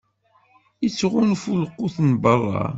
[0.85, 2.61] Ittɣunfu lqut n berra.